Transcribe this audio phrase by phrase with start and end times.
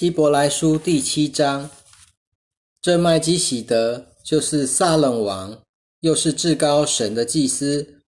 [0.00, 1.68] 希伯来书第七章，
[2.80, 5.60] 这麦基喜德就是撒冷王，
[6.02, 8.04] 又是至高神的祭司。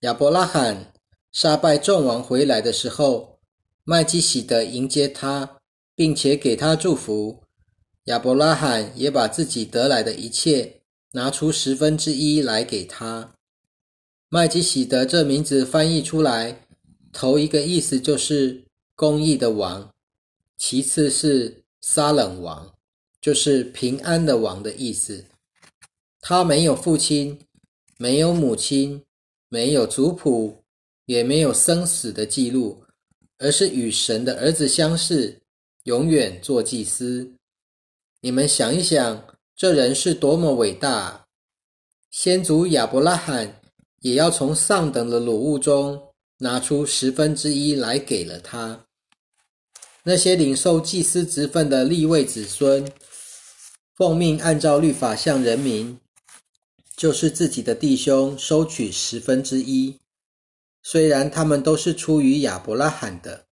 [0.00, 0.92] 亚伯拉罕
[1.32, 3.38] 杀败众王回来的时候，
[3.84, 5.56] 麦基喜德迎接他，
[5.94, 7.42] 并且给他祝福。
[8.04, 10.82] 亚伯拉罕也把自己得来的一切
[11.12, 13.32] 拿出十分之一来给他。
[14.28, 16.66] 麦基喜德这名字翻译出来，
[17.14, 19.90] 头一个意思就是公义的王。
[20.62, 22.70] 其次是撒冷王，
[23.22, 25.24] 就是平安的王的意思。
[26.20, 27.40] 他没有父亲，
[27.96, 29.02] 没有母亲，
[29.48, 30.62] 没有族谱，
[31.06, 32.84] 也没有生死的记录，
[33.38, 35.34] 而是与神的儿子相似，
[35.84, 37.32] 永远做祭司。
[38.20, 41.26] 你们想一想，这人是多么伟大！
[42.10, 43.62] 先祖亚伯拉罕
[44.02, 48.84] 也要从上等的鲁物中拿出十分之一来给了他。
[50.04, 52.90] 那些领受祭司职分的立位子孙，
[53.94, 55.98] 奉命按照律法向人民，
[56.96, 59.98] 就是自己的弟兄收取十分之一。
[60.82, 63.44] 虽然他们都是出于亚伯拉罕的，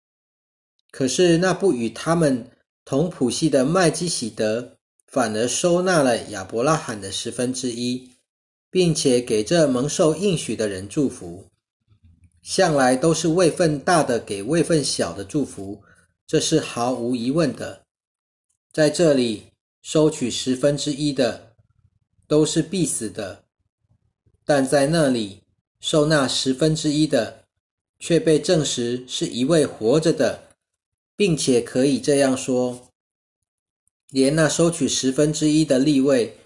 [0.91, 2.50] 可是那不与他们
[2.85, 8.11] 同谱系的麦基喜德，反而收纳了亚伯拉罕的十分之一，
[8.72, 11.50] 并且给这蒙受应许的人祝福。
[12.41, 15.83] 向来都是位份大的给位份小的祝福。
[16.28, 17.86] 这是毫无疑问的，
[18.73, 19.44] 在这里
[19.81, 21.56] 收取十分之一的
[22.28, 23.45] 都是必死的，
[24.44, 25.44] 但在那里
[25.80, 27.45] 收纳十分之一的
[27.97, 30.50] 却被证实是一位活着的，
[31.16, 32.89] 并且可以这样说：
[34.09, 36.38] 连那收取十分之一的立位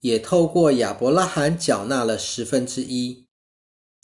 [0.00, 3.24] 也透过亚伯拉罕缴纳了十分之一，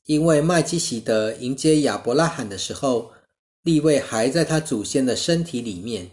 [0.07, 3.13] 因为麦基喜德迎接亚伯拉罕的时候。
[3.67, 6.09] 立位还在他祖先的身体里面。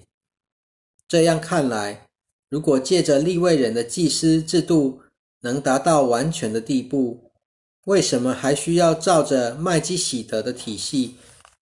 [1.07, 2.07] 这样看来，
[2.49, 4.99] 如果借着立位人的祭司制度
[5.41, 7.31] 能达到完全的地步，
[7.85, 11.13] 为什么还需要照着麦基喜德的体系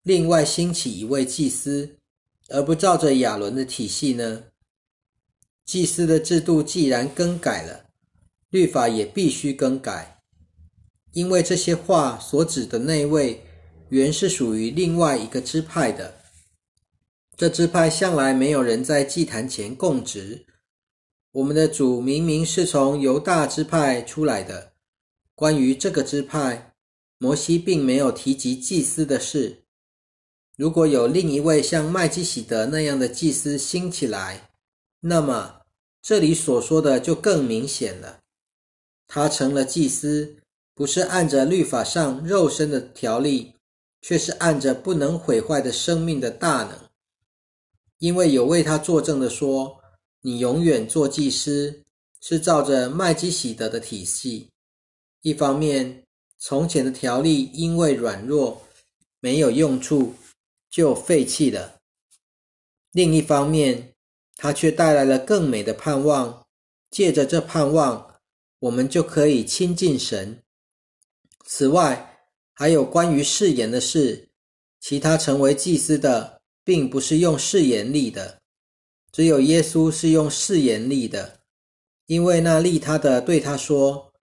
[0.04, 1.98] 另外兴起一位祭司，
[2.48, 4.44] 而不照着亚伦的体系呢？
[5.66, 7.88] 祭司的制度既然更改了，
[8.50, 10.22] 律法也必须更改，
[11.12, 13.44] 因为这些话所指的那位。
[13.92, 16.16] 原是属于另外一个支派的，
[17.36, 20.46] 这支派向来没有人在祭坛前供职。
[21.34, 24.72] 我们的主明明是从犹大支派出来的。
[25.36, 26.74] 关于这个支派，
[27.18, 29.64] 摩西并没有提及祭司的事。
[30.56, 34.52] 如果有另一位像麦基喜德那样的祭司兴起来，
[35.02, 35.64] 那么
[36.02, 38.20] 这里所说的就更明显了。
[39.06, 40.38] 他成了祭司，
[40.74, 43.56] 不是按着律法上肉身的条例。
[44.02, 46.90] 却是按着不能毁坏的生命的大能，
[48.00, 49.80] 因为有为他作证的说
[50.22, 51.84] ：“你永远做祭司，
[52.20, 54.50] 是照着麦基喜德的体系。
[55.22, 56.04] 一方面，
[56.40, 58.62] 从前的条例因为软弱
[59.20, 60.16] 没有用处，
[60.70, 61.80] 就废弃了；
[62.92, 63.94] 另一方面，
[64.36, 66.46] 他却带来了更美的盼望。
[66.90, 68.16] 借着这盼望，
[68.60, 70.44] 我们就可以亲近神。
[71.46, 72.11] 此外，
[72.54, 74.30] 还有关于誓言的事，
[74.80, 78.40] 其他成为祭司的，并不是用誓言立的，
[79.12, 81.40] 只有耶稣是用誓言立的，
[82.06, 84.14] 因为那立他的对他说：“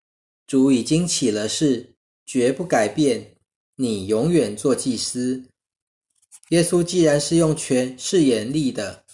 [0.46, 1.94] 主已经起了誓，
[2.26, 3.34] 绝不改变，
[3.76, 5.44] 你永远做祭司。”
[6.50, 9.04] 耶稣既然是用全誓言立的，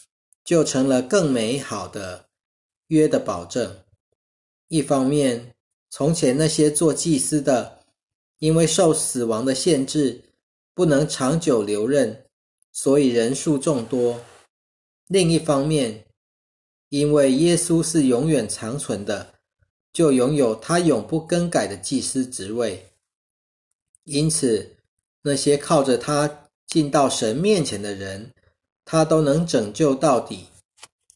[0.45, 2.27] 就成了更美好的
[2.89, 3.85] 约的保证。
[4.69, 5.55] 一方面，
[5.89, 7.74] 从前那些做祭司的。
[8.45, 10.21] 因为受死亡的限制，
[10.75, 12.27] 不能长久留任，
[12.75, 14.21] 所以人数众多。
[15.07, 16.05] 另一方面，
[16.91, 19.33] 因为耶稣是永远长存的，
[19.95, 22.87] 就拥有他永不更改的祭司职位。
[24.05, 24.77] 因此，
[25.23, 28.31] 那些靠着他进到神面前的人，
[28.85, 30.49] 他都能拯救到底，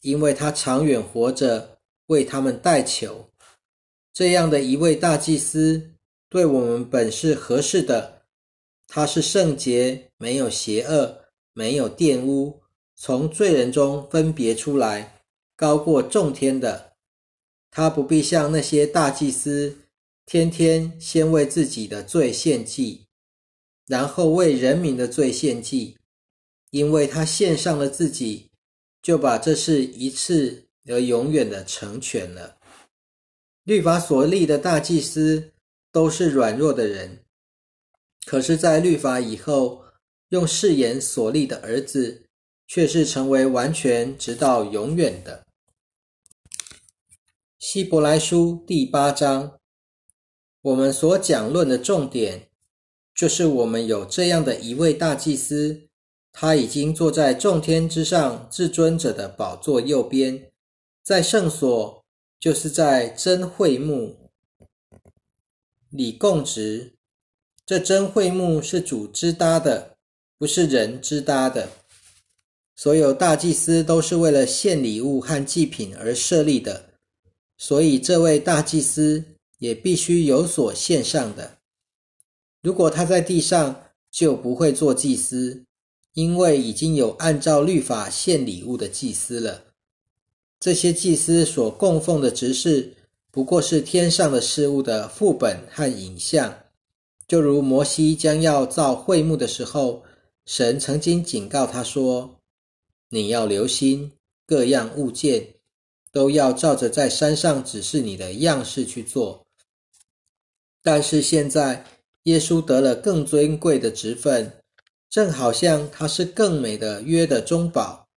[0.00, 1.76] 因为他长远活着
[2.06, 3.28] 为他们代求。
[4.14, 5.90] 这样的一位大祭司。
[6.30, 8.22] 对我们本是合适的，
[8.86, 12.60] 他是圣洁，没有邪恶，没有玷污，
[12.94, 15.22] 从罪人中分别出来，
[15.56, 16.92] 高过众天的。
[17.70, 19.78] 他不必像那些大祭司，
[20.26, 23.06] 天天先为自己的罪献祭，
[23.86, 25.96] 然后为人民的罪献祭，
[26.70, 28.50] 因为他献上了自己，
[29.00, 32.58] 就把这事一次而永远的成全了。
[33.64, 35.52] 律法所立的大祭司。
[35.90, 37.24] 都是软弱的人，
[38.26, 39.84] 可是，在律法以后，
[40.28, 42.26] 用誓言所立的儿子，
[42.66, 45.46] 却是成为完全直到永远的。
[47.58, 49.58] 希伯来书第八章，
[50.60, 52.50] 我们所讲论的重点，
[53.14, 55.88] 就是我们有这样的一位大祭司，
[56.30, 60.52] 他已经坐在众天之上至尊者的宝座右边，
[61.02, 62.04] 在圣所，
[62.38, 64.27] 就是在真会幕
[65.90, 66.92] 里供职。
[67.66, 69.96] 这真会幕是主支搭的，
[70.38, 71.68] 不是人支搭的。
[72.74, 76.90] 所有大祭司都是为了献礼物和祭品而设立的。
[77.56, 79.24] 所以，这位大祭司
[79.58, 81.58] 也必须有所献上的。
[82.62, 85.64] 如果他在地上，就不会做祭司，
[86.14, 89.64] 因为已经有按照律法献礼物的祭司了。
[90.60, 92.94] 这些祭司所供奉的执事，
[93.38, 96.58] 不过是天上的事物的副本和影像。
[97.28, 100.02] 就如摩西将要造会幕的时候，
[100.44, 102.40] 神曾经警告他说
[103.10, 104.10] ：“你要留心
[104.44, 105.54] 各样物件。”
[106.10, 109.46] 都要照着在山上指示你的样式去做。
[110.82, 111.84] 但是现在，
[112.24, 114.50] 耶稣得了更尊贵的职分，
[115.08, 118.08] 正好像他是更美的约的中保。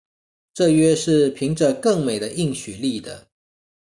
[0.51, 3.27] 这约是凭着更美的应许立的。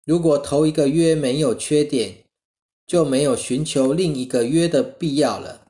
[0.05, 2.25] 如果头一个约没有缺点，
[2.85, 5.67] 就没有寻求另一个约的必要了。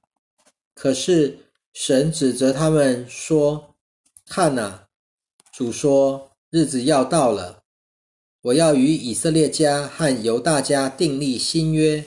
[0.74, 1.38] 可是
[1.74, 3.76] 神指责他们说
[4.28, 4.88] ：“看哪，
[5.52, 7.62] 主说日子要到了。”
[8.44, 12.04] 我要与以色列家和犹大家订立新约。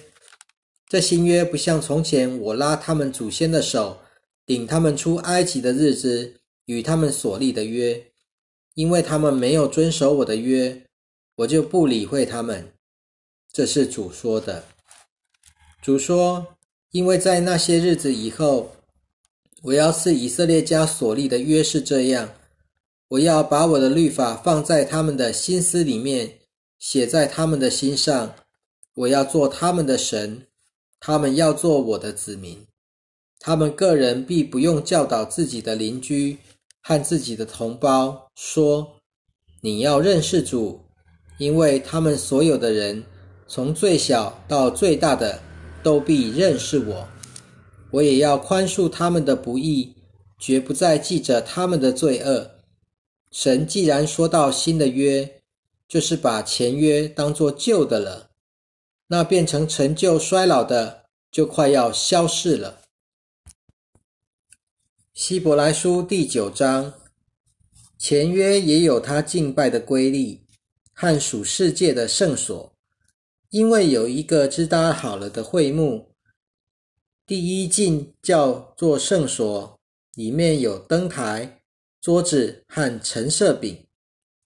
[0.89, 4.01] 这新约不像从前我拉他们祖先的手，
[4.45, 6.35] 领他们出埃及的日子
[6.67, 8.13] 与他们所立的约，
[8.75, 10.86] 因为他们没有遵守我的约，
[11.37, 12.73] 我就不理会他们。
[13.53, 14.65] 这是主说的。
[15.81, 16.47] 主说，
[16.91, 18.73] 因为在那些日子以后，
[19.63, 22.35] 我要是以色列家所立的约是这样。
[23.09, 26.39] 我要把我的律法放在他们的心思里面，
[26.79, 28.35] 写在他们的心上。
[28.95, 30.47] 我要做他们的神，
[30.99, 32.67] 他们要做我的子民。
[33.39, 36.39] 他们个人必不用教导自己的邻居
[36.81, 38.97] 和自己的同胞，说
[39.61, 40.81] ：“你要认识主，
[41.39, 43.05] 因为他们所有的人，
[43.47, 45.41] 从最小到最大的，
[45.83, 47.09] 都必认识我。
[47.91, 49.95] 我也要宽恕他们的不义，
[50.39, 52.51] 绝不再记着他们的罪恶。”
[53.31, 55.43] 神既然说到新的约，
[55.87, 58.31] 就是把前约当作旧的了，
[59.09, 62.81] 那变成陈旧衰老的，就快要消逝了。
[65.13, 66.95] 希伯来书第九章，
[67.99, 70.41] 前约也有他敬拜的规律
[70.97, 72.73] 和属世界的圣所，
[73.51, 76.09] 因为有一个支搭好了的会幕，
[77.25, 79.79] 第一进叫做圣所，
[80.15, 81.53] 里面有灯台。
[81.99, 83.85] 桌子和陈设饼，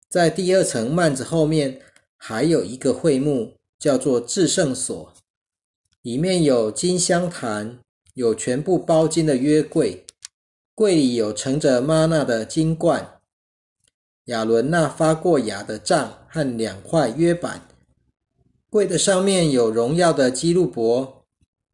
[0.10, 1.80] 在第二层幔子后面
[2.18, 5.14] 还有一个会幕，叫做至圣所，
[6.02, 7.80] 里面有金香坛，
[8.16, 10.06] 有全部包金的约柜，
[10.76, 13.17] 柜里有盛着玛纳的金罐，
[14.28, 17.68] 亚伦那发过芽的杖和两块约板，
[18.70, 21.26] 柜的上面有荣耀的基路伯，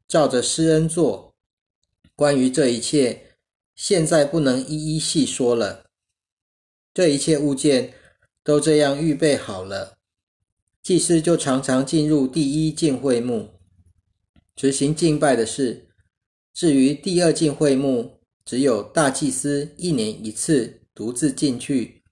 [0.07, 1.35] 照着施恩座。
[2.15, 3.29] 关于这一切。
[3.75, 5.85] 现在不能一一细说了。
[6.94, 7.91] 这一切物件
[8.44, 9.98] 都这样预备好了，
[10.83, 13.50] 祭司就常常进入第一进会幕，
[14.55, 15.88] 执行敬拜的事。
[16.53, 22.02] 至于第二进会幕，只有大祭司一年一次独自进去，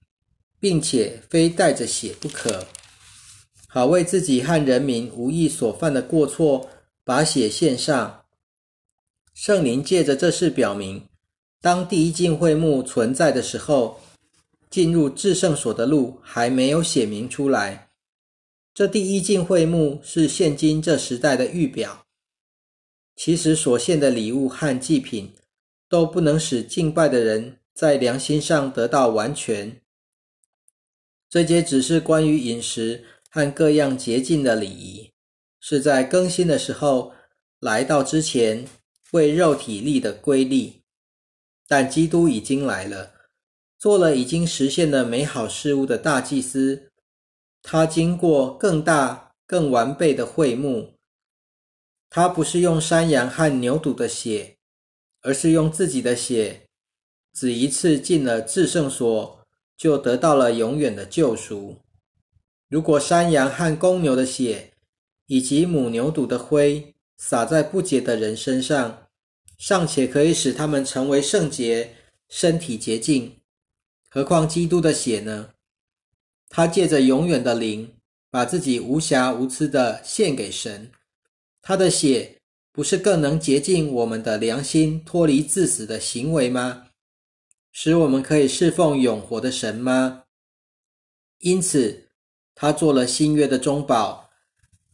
[0.62, 2.68] 并且非带着血不可，
[3.66, 6.70] 好为自己和人民无意所犯的过错，
[7.02, 8.22] 把血献上。
[9.34, 11.08] 圣灵借着这事表明。
[11.60, 14.00] 当第一进会幕存在的时候，
[14.70, 17.88] 进入至圣所的路还没有写明出来。
[18.72, 22.06] 这第一进会幕是现今这时代的预表。
[23.16, 25.32] 其实所献的礼物和祭品
[25.88, 29.81] 都不能使敬拜的人在良心上得到完全。
[31.32, 35.10] 这些只是关于饮食和各样洁净的礼仪，
[35.60, 37.14] 是在更新的时候
[37.58, 38.62] 来到之前
[39.12, 40.70] 为肉体立的规律。
[41.66, 43.14] 但基督已经来了，
[43.78, 46.90] 做了已经实现了美好事物的大祭司。
[47.62, 50.92] 他经过更大、更完备的会幕。
[52.10, 54.54] 他不是用山羊和牛犊的血，
[55.22, 56.66] 而是用自己的血，
[57.32, 59.41] 只一次进了至圣所，
[59.82, 61.76] 就得到了永远的救赎。
[62.68, 64.74] 如果山羊和公牛的血，
[65.26, 69.08] 以及母牛犊的灰洒在不洁的人身上，
[69.58, 71.96] 尚且可以使他们成为圣洁，
[72.28, 73.40] 身体洁净。
[74.08, 75.48] 何况基督的血呢？
[76.48, 77.92] 他借着永远的灵，
[78.30, 80.92] 把自己无瑕无疵的献给神。
[81.60, 82.38] 他的血
[82.70, 86.86] 不是更能洁净我们的良心，脱离自死的行为吗？
[87.72, 90.24] 使我们可以侍奉永活的神吗？
[91.38, 92.10] 因此，
[92.54, 94.30] 他做了新约的中保，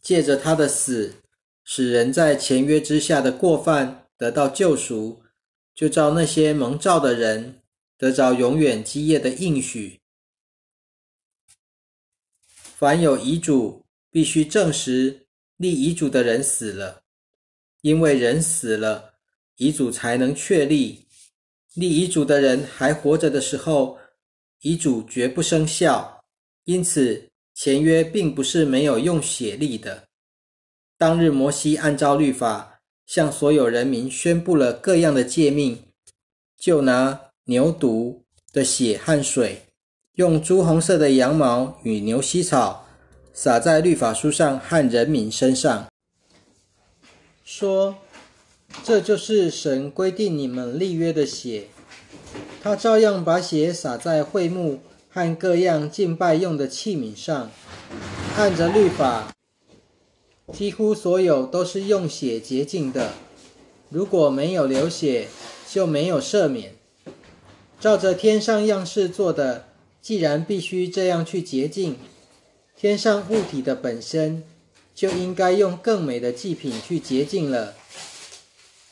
[0.01, 1.15] 借着他的死，
[1.65, 5.21] 使人在前约之下的过犯得到救赎，
[5.75, 7.61] 就照那些蒙召的人
[7.97, 9.99] 得着永远基业的应许。
[12.53, 17.03] 凡有遗嘱，必须证实立遗嘱的人死了，
[17.81, 19.15] 因为人死了，
[19.57, 21.08] 遗嘱才能确立。
[21.75, 23.97] 立遗嘱的人还活着的时候，
[24.61, 26.23] 遗嘱绝不生效。
[26.65, 30.03] 因此，前约并不是没有用血立的。
[30.97, 35.85] 当日，摩西按照律法向所有人民宣布了各样的诫命，
[36.57, 38.21] 就拿牛犊
[38.51, 39.63] 的血和水。
[40.15, 42.85] 用朱红色的羊毛与牛膝草
[43.33, 45.87] 撒在律法书上和人民身上，
[47.45, 47.95] 说
[48.83, 51.67] ：“这就是神规定你们立约的血。”
[52.61, 57.51] 他照样把血洒在会幕和各样敬拜用的器皿上。
[58.37, 59.33] 按着律法，
[60.53, 63.13] 几乎所有都是用血洁净的。
[63.89, 65.27] 如果没有流血，
[65.69, 66.75] 就没有赦免。
[67.79, 69.65] 照着天上样式做的。
[70.01, 71.97] 既然必须这样去洁净
[72.75, 74.43] 天上物体的本身，
[74.95, 77.73] 就应该用更美的祭品去洁净了。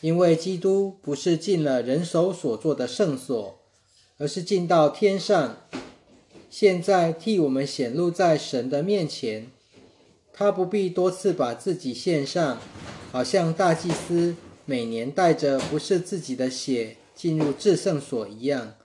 [0.08, 3.60] 因为基督不是进了人手所做的圣所，
[4.18, 5.58] 而是进到天上，
[6.50, 9.48] 现在替我们显露在神的面前。
[10.32, 12.58] 他不必多次把自己献上，
[13.12, 18.76] 好像大祭司每年带着不是自己的血进入至圣所一样。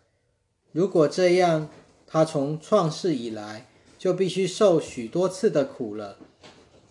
[0.72, 1.68] 如果这样，
[2.04, 6.18] 他从创世以来就必须受许多次的苦了，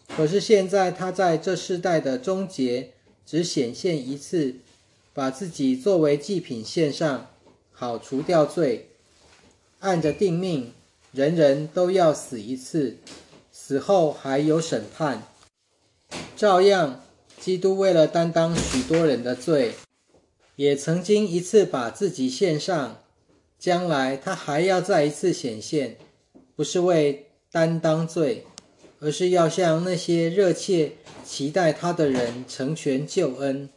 [0.07, 2.93] 可是现在他在这世代的终结
[3.25, 4.55] 只显现一次，
[5.13, 7.29] 把自己作为祭品献上，
[7.71, 8.89] 好除掉罪。
[9.79, 10.73] 按着定命，
[11.11, 12.97] 人人都要死一次，
[13.51, 15.27] 死后还有审判。
[16.35, 17.03] 照样，
[17.39, 19.73] 基督为了担当许多人的罪，
[20.55, 22.97] 也曾经一次把自己献上。
[23.57, 25.97] 将来他还要再一次显现，
[26.55, 28.45] 不是为担当罪，
[29.01, 30.91] 而是要向那些热切
[31.25, 33.67] 期待他的人成全救恩。